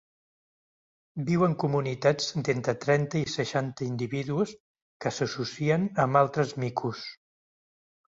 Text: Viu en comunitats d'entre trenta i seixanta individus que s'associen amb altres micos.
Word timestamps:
Viu 1.25 1.43
en 1.47 1.51
comunitats 1.63 2.29
d'entre 2.47 2.73
trenta 2.85 3.19
i 3.19 3.27
seixanta 3.33 3.85
individus 3.89 4.55
que 5.05 5.11
s'associen 5.19 5.85
amb 6.05 6.19
altres 6.23 6.55
micos. 6.65 7.05